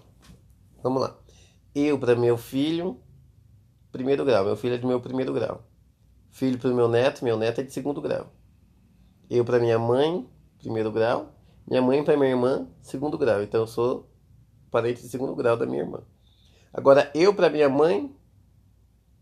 Vamos 0.84 1.02
lá. 1.02 1.18
Eu 1.74 1.98
para 2.00 2.16
meu 2.16 2.38
filho, 2.38 3.00
primeiro 3.92 4.26
grau. 4.26 4.46
Meu 4.46 4.56
filho 4.56 4.76
é 4.76 4.78
de 4.78 4.86
meu 4.86 5.00
primeiro 5.00 5.34
grau. 5.34 5.64
Filho 6.32 6.60
para 6.60 6.72
meu 6.72 6.88
neto, 6.88 7.24
meu 7.24 7.38
neto 7.38 7.62
é 7.62 7.64
de 7.64 7.74
segundo 7.74 8.02
grau. 8.02 8.32
Eu 9.30 9.44
para 9.44 9.60
minha 9.60 9.78
mãe, 9.78 10.28
primeiro 10.60 10.92
grau. 10.92 11.34
Minha 11.68 11.82
mãe 11.82 12.04
para 12.04 12.16
minha 12.16 12.30
irmã, 12.30 12.68
segundo 12.82 13.18
grau. 13.18 13.44
Então 13.44 13.62
eu 13.62 13.68
sou 13.68 14.10
parente 14.72 15.02
de 15.02 15.10
segundo 15.10 15.36
grau 15.36 15.58
da 15.58 15.66
minha 15.66 15.84
irmã. 15.84 16.02
Agora 16.74 17.12
eu 17.14 17.34
para 17.34 17.50
minha 17.50 17.70
mãe, 17.70 18.16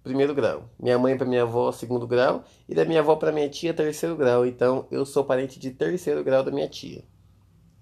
primeiro 0.05 0.35
grau. 0.35 0.69
Minha 0.79 0.99
mãe 0.99 1.17
para 1.17 1.25
minha 1.25 1.41
avó, 1.41 1.71
segundo 1.71 2.05
grau. 2.05 2.43
E 2.69 2.75
da 2.75 2.85
minha 2.85 2.99
avó 2.99 3.15
para 3.15 3.31
minha 3.31 3.49
tia, 3.49 3.73
terceiro 3.73 4.15
grau. 4.15 4.45
Então 4.45 4.87
eu 4.91 5.03
sou 5.03 5.25
parente 5.25 5.59
de 5.59 5.71
terceiro 5.71 6.23
grau 6.23 6.43
da 6.43 6.51
minha 6.51 6.69
tia. 6.69 7.03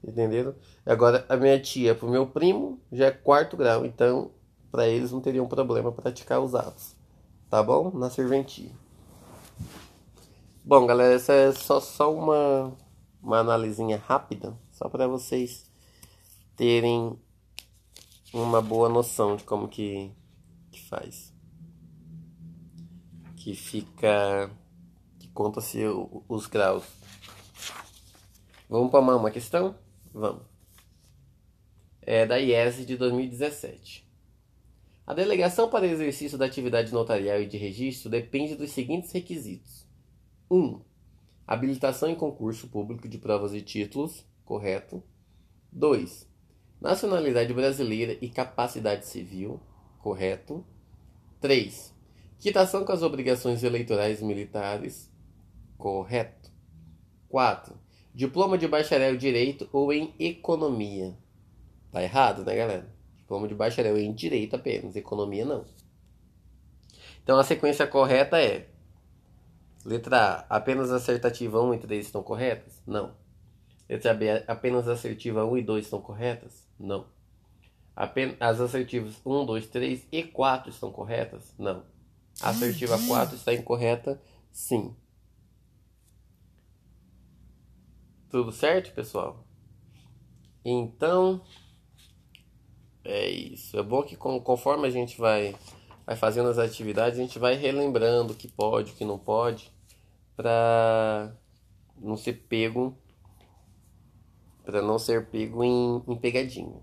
Entenderam? 0.01 0.55
Agora 0.85 1.25
a 1.27 1.35
minha 1.35 1.59
tia 1.59 1.93
para 1.93 2.07
o 2.07 2.09
meu 2.09 2.25
primo 2.25 2.79
já 2.91 3.07
é 3.07 3.11
quarto 3.11 3.57
grau. 3.57 3.85
Então 3.85 4.31
para 4.71 4.87
eles 4.87 5.11
não 5.11 5.19
teriam 5.19 5.45
problema 5.47 5.91
praticar 5.91 6.39
os 6.39 6.55
atos. 6.55 6.95
Tá 7.49 7.61
bom? 7.61 7.91
Na 7.91 8.09
serventia. 8.09 8.71
Bom, 10.63 10.85
galera, 10.85 11.13
essa 11.13 11.33
é 11.33 11.51
só, 11.51 11.81
só 11.81 12.13
uma, 12.13 12.73
uma 13.21 13.39
analisinha 13.39 14.01
rápida, 14.07 14.57
só 14.71 14.87
para 14.87 15.07
vocês 15.07 15.69
terem 16.55 17.19
uma 18.33 18.61
boa 18.61 18.87
noção 18.87 19.35
de 19.35 19.43
como 19.43 19.67
que, 19.67 20.09
que 20.71 20.81
faz. 20.87 21.32
Que 23.43 23.53
fica. 23.53 24.49
que 25.19 25.27
conta-se 25.27 25.81
os 26.29 26.47
graus. 26.47 26.85
Vamos 28.69 28.89
para 28.89 29.01
uma 29.01 29.29
questão? 29.29 29.75
Vamos. 30.13 30.43
É 32.01 32.25
da 32.25 32.39
IES 32.39 32.87
de 32.87 32.95
2017. 32.95 34.07
A 35.05 35.13
delegação 35.13 35.69
para 35.69 35.85
exercício 35.85 36.37
da 36.37 36.45
atividade 36.45 36.93
notarial 36.93 37.41
e 37.41 37.45
de 37.45 37.57
registro 37.57 38.09
depende 38.09 38.55
dos 38.55 38.71
seguintes 38.71 39.11
requisitos: 39.11 39.85
1. 40.49 40.57
Um, 40.57 40.81
habilitação 41.45 42.07
em 42.09 42.15
concurso 42.15 42.69
público 42.69 43.09
de 43.09 43.17
provas 43.17 43.53
e 43.53 43.61
títulos, 43.61 44.25
correto. 44.45 45.03
2. 45.69 46.29
Nacionalidade 46.79 47.53
brasileira 47.53 48.17
e 48.21 48.29
capacidade 48.29 49.05
civil, 49.05 49.59
correto. 49.99 50.65
3. 51.41 51.92
Quitação 52.43 52.83
com 52.83 52.91
as 52.91 53.01
obrigações 53.01 53.63
eleitorais 53.63 54.21
militares, 54.21 55.09
correto. 55.77 56.51
4. 57.29 57.73
Diploma 58.13 58.57
de 58.57 58.67
bacharel 58.67 59.15
em 59.15 59.17
direito 59.17 59.69
ou 59.71 59.93
em 59.93 60.13
economia. 60.19 61.17
Tá 61.89 62.03
errado, 62.03 62.43
né, 62.43 62.53
galera? 62.53 62.93
Diploma 63.19 63.47
de 63.47 63.55
bacharel 63.55 63.97
em 63.97 64.11
direito 64.13 64.57
apenas, 64.57 64.93
economia 64.97 65.45
não. 65.45 65.63
Então 67.23 67.39
a 67.39 67.45
sequência 67.45 67.87
correta 67.87 68.37
é: 68.41 68.67
letra 69.85 70.45
A, 70.49 70.57
apenas 70.57 70.91
assertativa 70.91 71.61
1 71.61 71.75
e 71.75 71.79
3 71.79 72.05
estão 72.05 72.21
corretas? 72.21 72.83
Não. 72.85 73.15
Letra 73.87 74.13
B, 74.13 74.43
apenas 74.49 74.89
assertiva 74.89 75.45
1 75.45 75.59
e 75.59 75.61
2 75.61 75.85
estão 75.85 76.01
corretas? 76.01 76.67
Não. 76.77 77.05
Apenas, 77.95 78.35
as 78.41 78.59
assertivas 78.59 79.21
1, 79.25 79.45
2, 79.45 79.67
3 79.67 80.07
e 80.11 80.23
4 80.23 80.71
estão 80.71 80.91
corretas? 80.91 81.53
Não. 81.57 81.92
A 82.41 82.49
assertiva 82.49 82.97
4 83.07 83.35
está 83.35 83.53
incorreta? 83.53 84.21
Sim. 84.51 84.95
Tudo 88.29 88.51
certo, 88.51 88.93
pessoal? 88.93 89.45
Então, 90.65 91.41
é 93.03 93.29
isso. 93.29 93.77
É 93.77 93.83
bom 93.83 94.01
que 94.03 94.15
conforme 94.15 94.87
a 94.87 94.89
gente 94.89 95.17
vai, 95.17 95.55
vai 96.05 96.15
fazendo 96.15 96.49
as 96.49 96.57
atividades, 96.57 97.19
a 97.19 97.21
gente 97.21 97.37
vai 97.37 97.55
relembrando 97.55 98.33
o 98.33 98.35
que 98.35 98.47
pode, 98.47 98.91
o 98.91 98.95
que 98.95 99.05
não 99.05 99.19
pode, 99.19 99.71
para 100.35 101.35
não 101.97 102.17
ser 102.17 102.33
pego, 102.47 102.97
para 104.63 104.81
não 104.81 104.97
ser 104.97 105.29
pego 105.29 105.63
em, 105.63 106.03
em 106.07 106.17
pegadinha. 106.17 106.81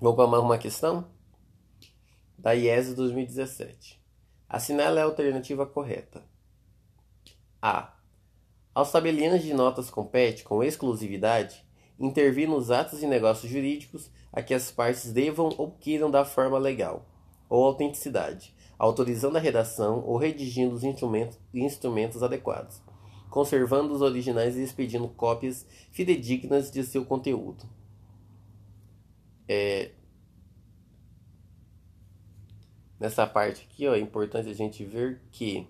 Vamos 0.00 0.16
para 0.16 0.28
mais 0.28 0.42
uma 0.42 0.58
questão? 0.58 1.10
Da 2.38 2.52
IES 2.52 2.94
2017. 2.94 4.00
Assinale 4.48 4.98
a 4.98 5.04
alternativa 5.04 5.66
correta. 5.66 6.24
A. 7.60 7.92
Aos 8.74 8.90
tabeliães 8.90 9.42
de 9.42 9.52
notas 9.52 9.90
compete, 9.90 10.44
com 10.44 10.62
exclusividade, 10.62 11.66
intervir 11.98 12.48
nos 12.48 12.70
atos 12.70 13.02
e 13.02 13.06
negócios 13.06 13.50
jurídicos 13.50 14.10
a 14.32 14.40
que 14.40 14.54
as 14.54 14.70
partes 14.70 15.12
devam 15.12 15.50
ou 15.58 15.72
queiram 15.72 16.10
dar 16.10 16.24
forma 16.24 16.56
legal 16.58 17.04
ou 17.48 17.64
autenticidade, 17.64 18.54
autorizando 18.78 19.36
a 19.36 19.40
redação 19.40 20.04
ou 20.06 20.16
redigindo 20.16 20.74
os 20.74 20.84
instrumentos, 20.84 21.38
instrumentos 21.52 22.22
adequados, 22.22 22.80
conservando 23.30 23.92
os 23.92 24.00
originais 24.00 24.56
e 24.56 24.62
expedindo 24.62 25.08
cópias 25.08 25.66
fidedignas 25.90 26.70
de 26.70 26.84
seu 26.84 27.04
conteúdo. 27.04 27.64
É... 29.48 29.90
Nessa 32.98 33.26
parte 33.26 33.66
aqui 33.70 33.86
ó, 33.86 33.94
é 33.94 33.98
importante 34.00 34.48
a 34.48 34.54
gente 34.54 34.84
ver 34.84 35.20
que. 35.30 35.66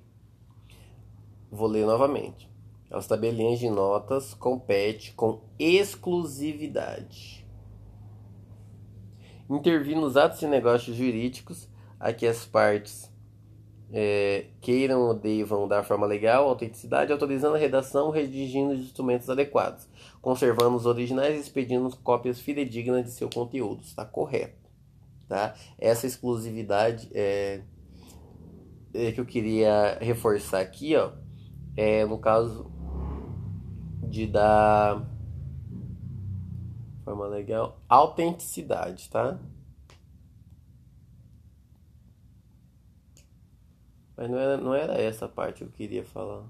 Vou 1.50 1.66
ler 1.66 1.86
novamente. 1.86 2.48
As 2.90 3.06
tabelinhas 3.06 3.58
de 3.58 3.68
notas 3.68 4.34
compete 4.34 5.12
com 5.12 5.40
exclusividade 5.58 7.38
intervir 9.48 9.96
nos 9.96 10.16
atos 10.16 10.40
de 10.40 10.46
negócios 10.46 10.96
jurídicos 10.96 11.68
a 11.98 12.12
que 12.12 12.26
as 12.26 12.44
partes 12.44 13.10
é, 13.90 14.46
queiram 14.60 15.00
ou 15.00 15.14
devam 15.14 15.66
dar 15.66 15.82
forma 15.82 16.06
legal, 16.06 16.48
autenticidade, 16.48 17.10
autorizando 17.10 17.54
a 17.54 17.58
redação, 17.58 18.10
redigindo 18.10 18.74
os 18.74 18.80
instrumentos 18.80 19.30
adequados, 19.30 19.88
conservando 20.20 20.76
os 20.76 20.84
originais 20.84 21.36
e 21.36 21.40
expedindo 21.40 21.96
cópias 21.98 22.38
fidedignas 22.38 23.04
de 23.04 23.10
seu 23.10 23.30
conteúdo. 23.30 23.82
Está 23.82 24.04
correto. 24.04 24.67
Tá? 25.28 25.54
Essa 25.78 26.06
exclusividade 26.06 27.10
é, 27.12 27.62
é, 28.94 29.12
que 29.12 29.20
eu 29.20 29.26
queria 29.26 29.98
reforçar 30.00 30.60
aqui, 30.60 30.96
ó, 30.96 31.12
é 31.76 32.06
no 32.06 32.18
caso 32.18 32.72
de 34.08 34.26
dar 34.26 35.06
forma 37.04 37.26
legal. 37.26 37.80
Autenticidade, 37.88 39.08
tá? 39.10 39.38
Mas 44.16 44.30
não 44.30 44.38
era, 44.38 44.56
não 44.56 44.74
era 44.74 44.94
essa 45.00 45.28
parte 45.28 45.58
que 45.58 45.64
eu 45.64 45.70
queria 45.70 46.04
falar. 46.04 46.44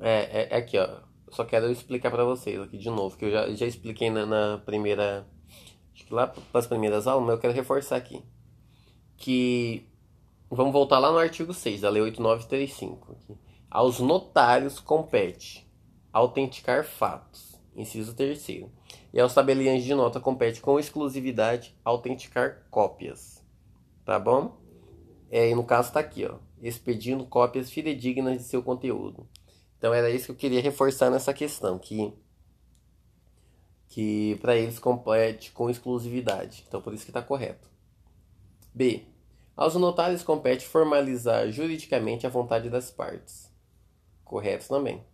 É, 0.00 0.42
é, 0.42 0.48
é 0.52 0.56
aqui, 0.56 0.78
ó. 0.78 1.05
Só 1.36 1.44
quero 1.44 1.70
explicar 1.70 2.10
para 2.10 2.24
vocês 2.24 2.58
aqui 2.58 2.78
de 2.78 2.88
novo, 2.88 3.14
que 3.14 3.26
eu 3.26 3.30
já, 3.30 3.46
já 3.50 3.66
expliquei 3.66 4.08
na, 4.08 4.24
na 4.24 4.56
primeira. 4.56 5.26
Acho 5.94 6.06
que 6.06 6.14
lá 6.14 6.26
para 6.26 6.58
as 6.58 6.66
primeiras 6.66 7.06
aulas, 7.06 7.26
mas 7.26 7.34
eu 7.34 7.40
quero 7.42 7.52
reforçar 7.52 7.96
aqui. 7.96 8.22
Que. 9.18 9.86
Vamos 10.48 10.72
voltar 10.72 10.98
lá 10.98 11.12
no 11.12 11.18
artigo 11.18 11.52
6 11.52 11.82
da 11.82 11.90
Lei 11.90 12.00
8935. 12.00 13.12
Aqui. 13.12 13.36
Aos 13.70 14.00
notários 14.00 14.80
compete 14.80 15.70
autenticar 16.10 16.86
fatos. 16.86 17.60
Inciso 17.76 18.14
terceiro. 18.14 18.72
E 19.12 19.20
aos 19.20 19.34
tabeliães 19.34 19.84
de 19.84 19.94
nota 19.94 20.18
compete 20.18 20.62
com 20.62 20.80
exclusividade 20.80 21.76
autenticar 21.84 22.66
cópias. 22.70 23.44
Tá 24.06 24.18
bom? 24.18 24.56
É, 25.30 25.50
e 25.50 25.54
no 25.54 25.64
caso 25.64 25.88
está 25.88 26.00
aqui, 26.00 26.24
ó, 26.24 26.36
expedindo 26.62 27.26
cópias 27.26 27.70
fidedignas 27.70 28.38
de 28.38 28.44
seu 28.44 28.62
conteúdo. 28.62 29.28
Então 29.86 29.94
era 29.94 30.10
isso 30.10 30.26
que 30.26 30.32
eu 30.32 30.36
queria 30.36 30.60
reforçar 30.60 31.10
nessa 31.10 31.32
questão, 31.32 31.78
que 31.78 32.12
que 33.86 34.36
para 34.42 34.56
eles 34.56 34.80
compete 34.80 35.52
com 35.52 35.70
exclusividade. 35.70 36.64
Então 36.66 36.82
por 36.82 36.92
isso 36.92 37.04
que 37.04 37.10
está 37.10 37.22
correto. 37.22 37.70
B. 38.74 39.06
Aos 39.56 39.76
notários 39.76 40.24
compete 40.24 40.66
formalizar 40.66 41.48
juridicamente 41.52 42.26
a 42.26 42.30
vontade 42.30 42.68
das 42.68 42.90
partes 42.90 43.48
corretos 44.24 44.66
também. 44.66 45.04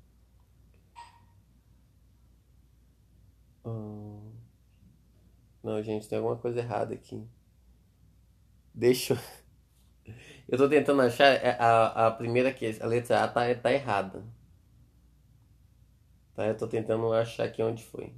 Hum... 3.62 4.32
Não, 5.62 5.82
gente, 5.82 6.08
tem 6.08 6.16
alguma 6.16 6.38
coisa 6.38 6.60
errada 6.60 6.94
aqui. 6.94 7.22
Deixa 8.74 9.12
eu. 9.12 9.18
Eu 10.48 10.58
tô 10.58 10.68
tentando 10.68 11.02
achar 11.02 11.26
é, 11.26 11.56
a, 11.58 12.06
a 12.06 12.10
primeira 12.10 12.52
que 12.52 12.78
a 12.80 12.86
letra 12.86 13.24
A 13.24 13.28
tá, 13.28 13.54
tá 13.54 13.72
errada. 13.72 14.22
Tá? 16.34 16.46
Eu 16.46 16.54
tô 16.56 16.66
tentando 16.68 17.10
achar 17.14 17.44
aqui 17.44 17.62
onde 17.62 17.82
foi. 17.82 18.12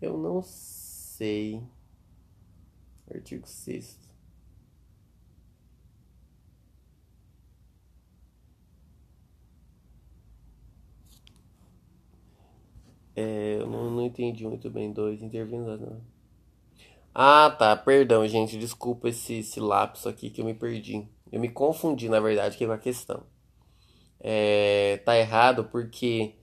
Eu 0.00 0.16
não 0.16 0.42
sei. 0.42 1.62
Artigo 3.10 3.46
6 3.48 3.98
É, 13.14 13.56
eu 13.60 13.66
não, 13.66 13.90
não 13.90 14.02
entendi 14.04 14.46
muito 14.46 14.70
bem. 14.70 14.92
Dois 14.92 15.22
intervindo. 15.22 16.00
Ah, 17.18 17.48
tá. 17.48 17.74
Perdão, 17.74 18.28
gente. 18.28 18.58
Desculpa 18.58 19.08
esse, 19.08 19.38
esse 19.38 19.58
lapso 19.58 20.06
aqui 20.06 20.28
que 20.28 20.42
eu 20.42 20.44
me 20.44 20.52
perdi. 20.52 21.08
Eu 21.32 21.40
me 21.40 21.48
confundi, 21.48 22.10
na 22.10 22.20
verdade, 22.20 22.58
com 22.58 22.70
a 22.70 22.76
questão. 22.76 23.22
É, 24.20 24.98
tá 25.02 25.16
errado 25.16 25.64
porque 25.64 26.34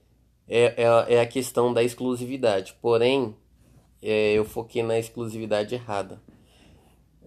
é, 0.48 0.82
é, 0.82 1.14
é 1.14 1.20
a 1.20 1.26
questão 1.26 1.72
da 1.72 1.80
exclusividade. 1.80 2.74
Porém, 2.82 3.36
é, 4.02 4.32
eu 4.32 4.44
foquei 4.44 4.82
na 4.82 4.98
exclusividade 4.98 5.76
errada. 5.76 6.20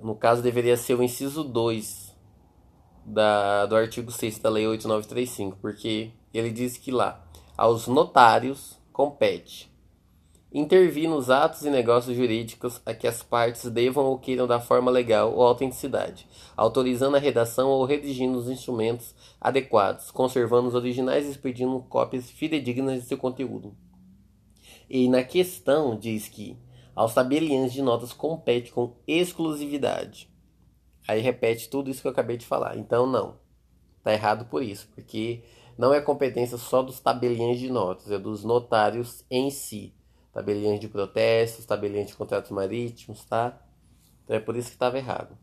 No 0.01 0.13
caso, 0.13 0.43
deveria 0.43 0.75
ser 0.75 0.95
o 0.95 1.01
inciso 1.01 1.41
2 1.41 2.13
da, 3.05 3.65
do 3.65 3.77
artigo 3.77 4.11
6 4.11 4.39
da 4.39 4.49
Lei 4.49 4.67
8935, 4.67 5.57
porque 5.61 6.11
ele 6.33 6.51
diz 6.51 6.75
que 6.75 6.91
lá 6.91 7.25
Aos 7.57 7.87
notários 7.87 8.77
compete 8.91 9.71
intervir 10.51 11.09
nos 11.09 11.29
atos 11.29 11.63
e 11.63 11.69
negócios 11.69 12.15
jurídicos 12.15 12.81
a 12.85 12.93
que 12.93 13.07
as 13.07 13.21
partes 13.21 13.69
devam 13.69 14.05
ou 14.05 14.17
queiram 14.17 14.47
dar 14.47 14.61
forma 14.61 14.89
legal 14.89 15.33
ou 15.33 15.43
autenticidade, 15.43 16.27
autorizando 16.55 17.15
a 17.15 17.19
redação 17.19 17.69
ou 17.69 17.83
redigindo 17.85 18.37
os 18.37 18.49
instrumentos 18.49 19.13
adequados, 19.41 20.09
conservando 20.09 20.69
os 20.69 20.75
originais 20.75 21.25
e 21.25 21.31
expedindo 21.31 21.79
cópias 21.89 22.29
fidedignas 22.29 23.01
de 23.01 23.07
seu 23.07 23.17
conteúdo. 23.17 23.75
E 24.89 25.09
na 25.09 25.23
questão 25.23 25.97
diz 25.97 26.29
que 26.29 26.57
aos 26.95 27.13
tabeliães 27.13 27.73
de 27.73 27.81
notas 27.81 28.13
compete 28.13 28.71
com 28.71 28.95
exclusividade. 29.05 30.29
Aí 31.05 31.21
repete 31.21 31.69
tudo 31.69 31.89
isso 31.89 32.01
que 32.01 32.07
eu 32.07 32.11
acabei 32.11 32.37
de 32.37 32.45
falar. 32.45 32.77
Então 32.77 33.05
não. 33.05 33.35
Tá 34.01 34.13
errado 34.13 34.45
por 34.45 34.63
isso, 34.63 34.87
porque 34.95 35.43
não 35.77 35.93
é 35.93 35.99
competência 35.99 36.57
só 36.57 36.81
dos 36.81 37.01
tabeliães 37.01 37.59
de 37.59 37.69
notas, 37.69 38.09
é 38.09 38.17
dos 38.17 38.45
notários 38.45 39.25
em 39.29 39.49
si 39.49 39.96
tabelinhas 40.37 40.79
de 40.79 40.87
protestos, 40.87 41.65
tabelinhas 41.65 42.09
de 42.09 42.15
contratos 42.15 42.51
marítimos, 42.51 43.25
tá? 43.25 43.59
Então 44.23 44.35
é 44.35 44.39
por 44.39 44.55
isso 44.55 44.67
que 44.67 44.75
estava 44.75 44.95
errado. 44.95 45.35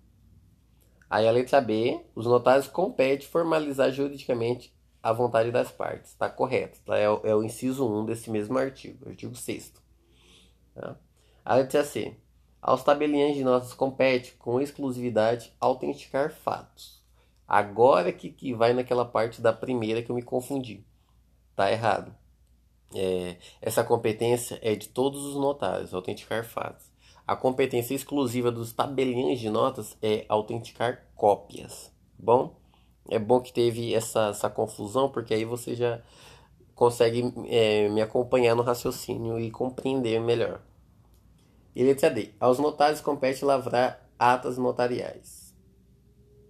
Aí 1.11 1.27
a 1.27 1.33
letra 1.33 1.61
B, 1.61 2.01
os 2.15 2.27
notários 2.27 2.69
competem 2.69 3.27
formalizar 3.27 3.91
juridicamente 3.91 4.73
a 5.03 5.13
vontade 5.13 5.51
das 5.51 5.73
partes. 5.73 6.13
Está 6.13 6.31
correto, 6.31 6.79
tá? 6.87 6.97
É, 6.97 7.07
é, 7.07 7.35
o 7.35 7.43
inciso 7.43 7.85
1 7.85 8.07
desse 8.07 8.31
mesmo 8.31 8.57
artigo, 8.57 9.09
artigo 9.09 9.35
6 9.35 9.73
tá? 10.77 10.97
A 11.45 11.57
letra 11.57 11.83
C, 11.83 12.17
aos 12.63 12.85
tabeliões 12.85 13.35
de 13.35 13.43
notas 13.43 13.75
compete 13.75 14.35
com 14.35 14.61
exclusividade 14.61 15.53
autenticar 15.59 16.31
fatos. 16.31 17.03
Agora 17.49 18.13
que, 18.13 18.31
que 18.31 18.55
vai 18.55 18.73
naquela 18.73 19.05
parte 19.05 19.43
da 19.43 19.53
primeira 19.53 20.05
que 20.05 20.11
eu 20.11 20.15
me 20.15 20.23
confundi. 20.23 20.87
Tá 21.57 21.73
errado. 21.73 22.15
É, 22.95 23.37
essa 23.61 23.83
competência 23.83 24.59
é 24.63 24.77
de 24.77 24.89
todos 24.89 25.25
os 25.25 25.35
notários, 25.35 25.93
autenticar 25.93 26.45
fatos. 26.45 26.93
A 27.27 27.35
competência 27.35 27.95
exclusiva 27.95 28.53
dos 28.53 28.73
tabeliões 28.73 29.41
de 29.41 29.51
notas 29.51 29.97
é 30.01 30.25
autenticar 30.29 31.07
cópias. 31.17 31.91
Bom, 32.19 32.55
é 33.09 33.19
bom 33.19 33.41
que 33.41 33.53
teve 33.53 33.95
essa, 33.95 34.29
essa 34.29 34.49
confusão, 34.49 35.11
porque 35.11 35.35
aí 35.35 35.45
você 35.45 35.75
já 35.75 36.01
consegue 36.75 37.33
é, 37.49 37.89
me 37.89 38.01
acompanhar 38.01 38.55
no 38.55 38.63
raciocínio 38.63 39.41
e 39.41 39.51
compreender 39.51 40.21
melhor. 40.21 40.61
E 41.75 41.83
letra 41.83 42.11
D. 42.11 42.31
Aos 42.39 42.59
notários 42.59 43.01
compete 43.01 43.45
lavrar 43.45 44.09
atas 44.19 44.57
notariais. 44.57 45.55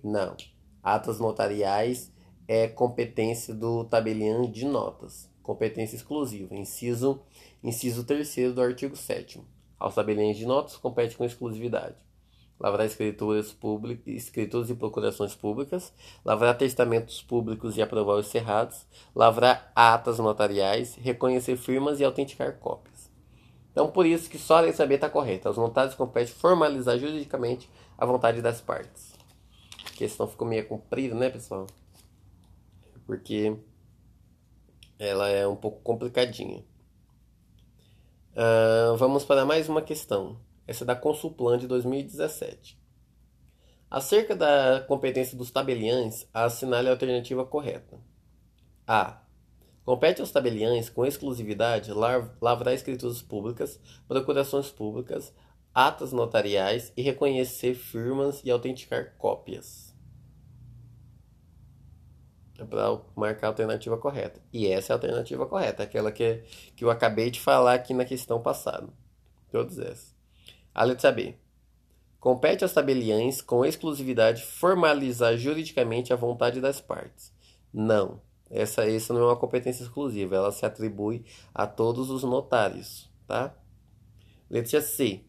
Não. 0.02 0.36
Atas 0.82 1.18
notariais 1.18 2.12
é 2.46 2.68
competência 2.68 3.54
do 3.54 3.84
tabelião 3.84 4.42
de 4.50 4.66
notas 4.66 5.32
competência 5.44 5.94
exclusiva. 5.94 6.52
Inciso, 6.56 7.20
inciso 7.62 8.02
3 8.02 8.52
do 8.52 8.60
artigo 8.60 8.96
7 8.96 9.40
Aos 9.78 9.94
tabeliões 9.94 10.36
de 10.36 10.46
notas 10.46 10.76
compete 10.76 11.16
com 11.16 11.24
exclusividade. 11.24 11.94
Lavrar 12.58 12.86
escrituras, 12.86 13.52
públicas, 13.52 14.06
escrituras 14.06 14.70
e 14.70 14.74
procurações 14.74 15.34
públicas, 15.34 15.92
lavrar 16.24 16.56
testamentos 16.56 17.20
públicos 17.20 17.76
e 17.76 17.82
aprovar 17.82 18.14
os 18.14 18.28
cerrados, 18.28 18.86
lavrar 19.14 19.70
atas 19.74 20.18
notariais, 20.18 20.94
reconhecer 20.94 21.56
firmas 21.56 22.00
e 22.00 22.04
autenticar 22.04 22.58
cópias. 22.58 23.10
Então, 23.70 23.90
por 23.90 24.06
isso 24.06 24.30
que 24.30 24.38
só 24.38 24.58
a 24.58 24.60
letra 24.60 24.86
B 24.86 24.94
está 24.94 25.10
correta. 25.10 25.48
Aos 25.48 25.58
notários 25.58 25.96
compete 25.96 26.30
formalizar 26.30 26.96
juridicamente 26.96 27.68
a 27.98 28.06
vontade 28.06 28.40
das 28.40 28.60
partes. 28.60 29.12
A 29.84 29.90
questão 29.90 30.28
ficou 30.28 30.46
meio 30.46 30.66
comprida, 30.66 31.14
né, 31.14 31.28
pessoal? 31.28 31.66
Porque 33.04 33.58
ela 34.98 35.28
é 35.28 35.46
um 35.46 35.56
pouco 35.56 35.80
complicadinha. 35.82 36.64
Uh, 38.32 38.96
vamos 38.96 39.24
para 39.24 39.44
mais 39.44 39.68
uma 39.68 39.82
questão. 39.82 40.38
Essa 40.66 40.84
é 40.84 40.86
da 40.86 40.96
Consulplan 40.96 41.58
de 41.58 41.66
2017. 41.66 42.78
Acerca 43.90 44.34
da 44.34 44.84
competência 44.88 45.36
dos 45.36 45.50
tabeliães, 45.50 46.28
assinale 46.32 46.88
a 46.88 46.92
alternativa 46.92 47.44
correta. 47.44 48.00
A. 48.86 49.22
Compete 49.84 50.20
aos 50.20 50.32
tabeliães, 50.32 50.88
com 50.88 51.04
exclusividade, 51.04 51.92
lavrar 51.92 52.72
escrituras 52.72 53.20
públicas, 53.20 53.78
procurações 54.08 54.70
públicas, 54.70 55.32
atas 55.74 56.12
notariais 56.12 56.92
e 56.96 57.02
reconhecer 57.02 57.74
firmas 57.74 58.42
e 58.44 58.50
autenticar 58.50 59.14
cópias 59.18 59.93
para 62.68 63.00
marcar 63.16 63.48
a 63.48 63.50
alternativa 63.50 63.96
correta. 63.98 64.40
E 64.52 64.66
essa 64.66 64.92
é 64.92 64.94
a 64.94 64.96
alternativa 64.96 65.46
correta, 65.46 65.82
aquela 65.82 66.12
que, 66.12 66.42
que 66.76 66.84
eu 66.84 66.90
acabei 66.90 67.30
de 67.30 67.40
falar 67.40 67.74
aqui 67.74 67.92
na 67.92 68.04
questão 68.04 68.40
passada. 68.40 68.88
Todas 69.50 69.78
essas. 69.78 70.14
A 70.72 70.84
letra 70.84 71.10
B. 71.10 71.34
Compete 72.20 72.62
aos 72.62 72.72
tabeliães, 72.72 73.42
com 73.42 73.64
exclusividade, 73.64 74.42
formalizar 74.42 75.36
juridicamente 75.36 76.12
a 76.12 76.16
vontade 76.16 76.60
das 76.60 76.80
partes. 76.80 77.32
Não. 77.72 78.20
Essa, 78.50 78.88
essa 78.88 79.12
não 79.12 79.22
é 79.22 79.24
uma 79.26 79.36
competência 79.36 79.82
exclusiva, 79.82 80.36
ela 80.36 80.52
se 80.52 80.64
atribui 80.64 81.24
a 81.52 81.66
todos 81.66 82.08
os 82.10 82.22
notários, 82.22 83.10
tá? 83.26 83.54
Letra 84.48 84.80
C. 84.80 85.22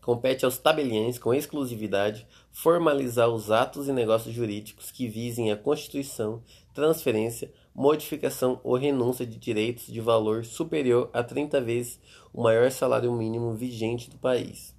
Compete 0.00 0.44
aos 0.44 0.58
tabeliães, 0.58 1.18
com 1.18 1.32
exclusividade, 1.32 2.26
formalizar 2.52 3.28
os 3.28 3.50
atos 3.50 3.88
e 3.88 3.92
negócios 3.92 4.34
jurídicos 4.34 4.90
que 4.90 5.08
visem 5.08 5.50
a 5.50 5.56
constituição, 5.56 6.42
transferência, 6.74 7.52
modificação 7.74 8.60
ou 8.62 8.76
renúncia 8.76 9.26
de 9.26 9.38
direitos 9.38 9.86
de 9.86 10.00
valor 10.00 10.44
superior 10.44 11.08
a 11.12 11.24
30 11.24 11.60
vezes 11.60 12.00
o 12.32 12.42
maior 12.42 12.70
salário 12.70 13.12
mínimo 13.12 13.54
vigente 13.54 14.10
do 14.10 14.18
país. 14.18 14.76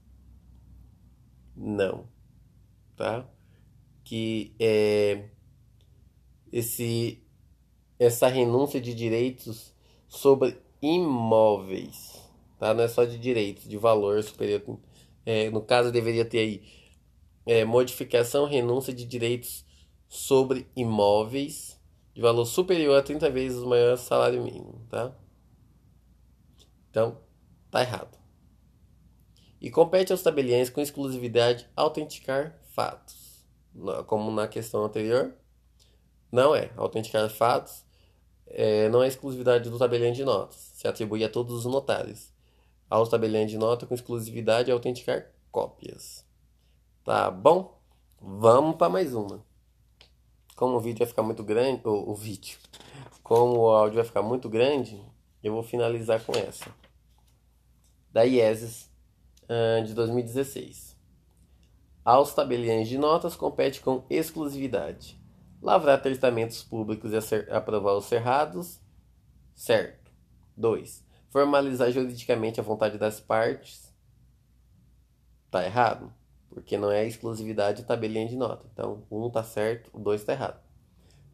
Não. 1.55 2.07
Tá? 2.95 3.27
Que 4.03 4.53
é 4.59 5.29
esse 6.51 7.19
essa 7.99 8.27
renúncia 8.27 8.81
de 8.81 8.93
direitos 8.93 9.73
sobre 10.07 10.57
imóveis, 10.81 12.21
tá? 12.59 12.73
Não 12.73 12.83
é 12.83 12.87
só 12.87 13.05
de 13.05 13.17
direitos 13.17 13.67
de 13.67 13.77
valor 13.77 14.21
superior 14.23 14.61
é, 15.25 15.49
no 15.49 15.61
caso, 15.61 15.91
deveria 15.91 16.25
ter 16.25 16.39
aí 16.39 16.63
é, 17.45 17.65
modificação, 17.65 18.45
renúncia 18.45 18.93
de 18.93 19.05
direitos 19.05 19.65
sobre 20.07 20.67
imóveis 20.75 21.79
de 22.13 22.21
valor 22.21 22.45
superior 22.45 22.97
a 22.97 23.03
30 23.03 23.29
vezes 23.29 23.59
o 23.59 23.67
maior 23.67 23.97
salário 23.97 24.41
mínimo, 24.43 24.85
tá? 24.89 25.15
Então, 26.89 27.17
tá 27.71 27.81
errado. 27.81 28.17
E 29.59 29.71
compete 29.71 30.11
aos 30.11 30.21
tabeliões 30.21 30.69
com 30.69 30.81
exclusividade 30.81 31.67
autenticar 31.75 32.59
fatos. 32.73 33.43
Como 34.05 34.29
na 34.29 34.47
questão 34.47 34.83
anterior, 34.83 35.33
não 36.31 36.55
é. 36.55 36.71
Autenticar 36.77 37.27
fatos 37.29 37.83
é, 38.45 38.89
não 38.89 39.01
é 39.01 39.07
exclusividade 39.07 39.69
do 39.69 39.79
tabelião 39.79 40.11
de 40.11 40.23
notas. 40.23 40.71
Se 40.75 40.87
atribui 40.87 41.23
a 41.23 41.29
todos 41.29 41.55
os 41.55 41.65
notários 41.65 42.31
aos 42.89 43.09
tabeliões 43.09 43.49
de 43.49 43.57
nota 43.57 43.87
com 43.87 43.95
exclusividade 43.95 44.71
autenticar 44.71 45.31
cópias. 45.51 46.22
Tá 47.03 47.29
bom? 47.29 47.79
Vamos 48.21 48.77
para 48.77 48.89
mais 48.89 49.13
uma. 49.13 49.43
Como 50.55 50.77
o 50.77 50.79
vídeo 50.79 50.99
vai 50.99 51.07
ficar 51.07 51.23
muito 51.23 51.43
grande, 51.43 51.81
o, 51.85 52.13
vídeo, 52.13 52.57
como 53.21 53.57
o 53.57 53.69
áudio 53.69 53.95
vai 53.95 54.05
ficar 54.05 54.21
muito 54.21 54.49
grande, 54.49 55.01
eu 55.43 55.53
vou 55.53 55.63
finalizar 55.63 56.23
com 56.23 56.31
essa. 56.33 56.73
Da 58.11 58.23
IESES 58.23 58.89
uh, 59.43 59.83
de 59.83 59.93
2016. 59.93 60.95
Aos 62.05 62.33
tabeliões 62.33 62.87
de 62.87 62.97
notas 62.97 63.35
compete 63.35 63.81
com 63.81 64.05
exclusividade. 64.09 65.19
Lavrar 65.61 66.01
testamentos 66.01 66.63
públicos 66.63 67.11
e 67.11 67.51
aprovar 67.51 67.93
os 67.93 68.05
cerrados. 68.05 68.79
Certo. 69.55 70.11
2 70.55 71.03
formalizar 71.33 71.91
juridicamente 71.91 72.59
a 72.59 72.63
vontade 72.63 72.95
das 72.99 73.19
partes, 73.19 73.91
tá 75.49 75.65
errado, 75.65 76.13
porque 76.53 76.77
não 76.77 76.91
é 76.91 77.05
exclusividade 77.05 77.81
de 77.81 77.87
tabelinha 77.87 78.27
de 78.27 78.35
nota. 78.35 78.65
Então, 78.71 79.03
um 79.09 79.29
tá 79.29 79.43
certo, 79.43 79.89
o 79.93 79.99
dois 79.99 80.23
tá 80.23 80.33
errado. 80.33 80.61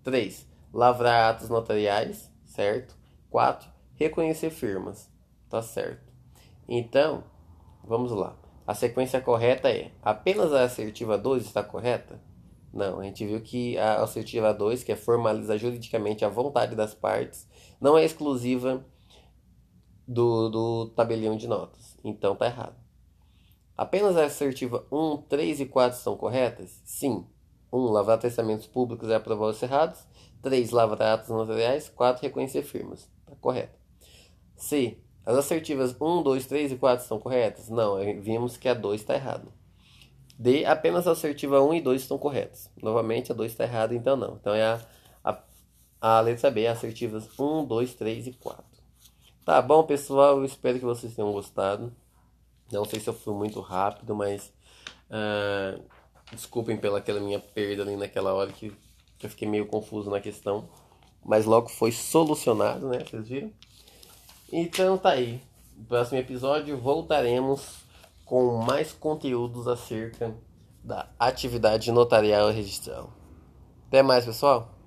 3. 0.03 0.47
Lavrar 0.73 1.32
atos 1.32 1.49
notariais, 1.49 2.32
certo? 2.45 2.95
4. 3.29 3.69
Reconhecer 3.95 4.49
firmas, 4.49 5.12
tá 5.49 5.62
certo. 5.62 6.12
Então, 6.67 7.23
vamos 7.84 8.12
lá. 8.12 8.38
A 8.65 8.73
sequência 8.73 9.19
correta 9.19 9.69
é 9.69 9.91
apenas 10.01 10.53
a 10.53 10.63
assertiva 10.63 11.17
2 11.17 11.45
está 11.45 11.63
correta? 11.63 12.21
Não, 12.71 12.99
a 12.99 13.03
gente 13.03 13.25
viu 13.25 13.41
que 13.41 13.77
a 13.77 14.03
assertiva 14.03 14.53
2, 14.53 14.84
que 14.84 14.91
é 14.91 14.95
formalizar 14.95 15.58
juridicamente 15.58 16.23
a 16.23 16.29
vontade 16.29 16.75
das 16.75 16.93
partes, 16.93 17.47
não 17.82 17.97
é 17.97 18.05
exclusiva 18.05 18.86
do, 20.08 20.49
do 20.49 20.86
tabelião 20.89 21.36
de 21.36 21.47
notas. 21.47 21.97
Então 22.03 22.36
tá 22.36 22.45
errado. 22.45 22.75
Apenas 23.79 24.17
a 24.17 24.25
assertiva 24.25 24.85
1, 24.91 25.21
3 25.29 25.61
e 25.61 25.65
4 25.65 25.97
são 25.97 26.17
corretas? 26.17 26.81
Sim. 26.83 27.25
1. 27.71 27.85
Lavrar 27.85 28.17
testamentos 28.17 28.67
públicos 28.67 29.07
e 29.07 29.13
aprovar 29.13 29.47
os 29.47 29.55
cerrados. 29.55 30.05
3. 30.41 30.71
Lavrar 30.71 31.13
atos 31.13 31.29
notariais. 31.29 31.87
4. 31.87 32.21
Reconhecer 32.21 32.61
firmas. 32.63 33.09
Tá 33.25 33.31
correta. 33.39 33.79
C. 34.57 34.97
As 35.25 35.37
assertivas 35.37 35.95
1, 35.97 36.23
2, 36.23 36.45
3 36.45 36.73
e 36.73 36.75
4 36.75 37.03
estão 37.03 37.19
corretas? 37.19 37.69
Não, 37.69 37.95
vimos 38.19 38.57
que 38.57 38.67
a 38.67 38.73
2 38.73 38.99
está 38.99 39.15
errada. 39.15 39.47
D. 40.37 40.65
Apenas 40.65 41.07
a 41.07 41.11
assertiva 41.11 41.61
1 41.63 41.75
e 41.75 41.81
2 41.81 42.01
estão 42.01 42.17
corretas. 42.17 42.69
Novamente, 42.83 43.31
a 43.31 43.35
2 43.35 43.49
está 43.49 43.63
errada, 43.63 43.95
então 43.95 44.17
não. 44.17 44.35
Então 44.35 44.53
é 44.53 44.61
a, 44.61 44.81
a, 45.23 45.41
a 46.01 46.19
letra 46.19 46.51
B, 46.51 46.67
assertivas 46.67 47.29
1, 47.39 47.63
2, 47.63 47.95
3 47.95 48.27
e 48.27 48.33
4. 48.33 48.61
Tá 49.45 49.61
bom, 49.61 49.83
pessoal? 49.85 50.39
Eu 50.39 50.43
espero 50.43 50.79
que 50.79 50.85
vocês 50.85 51.15
tenham 51.15 51.31
gostado. 51.31 51.95
Não 52.71 52.86
sei 52.86 52.99
se 52.99 53.08
eu 53.10 53.13
fui 53.13 53.34
muito 53.34 53.60
rápido, 53.60 54.15
mas 54.15 54.51
uh, 55.10 55.82
desculpem 56.32 56.77
pela 56.77 56.99
aquela 56.99 57.19
minha 57.19 57.39
perda 57.39 57.84
ali 57.84 57.95
naquela 57.95 58.34
hora 58.34 58.51
que, 58.51 58.71
que 59.17 59.25
eu 59.25 59.29
fiquei 59.29 59.47
meio 59.47 59.67
confuso 59.67 60.10
na 60.10 60.19
questão. 60.19 60.69
Mas 61.25 61.45
logo 61.45 61.69
foi 61.69 61.91
solucionado, 61.91 62.88
né? 62.88 62.99
Vocês 62.99 63.27
viram? 63.27 63.51
Então 64.51 64.97
tá 64.97 65.10
aí. 65.10 65.41
No 65.77 65.86
próximo 65.86 66.19
episódio 66.19 66.77
voltaremos 66.77 67.84
com 68.25 68.58
mais 68.58 68.93
conteúdos 68.93 69.67
acerca 69.67 70.36
da 70.84 71.10
atividade 71.17 71.91
notarial 71.91 72.51
registral. 72.51 73.12
Até 73.88 74.03
mais, 74.03 74.25
pessoal! 74.25 74.78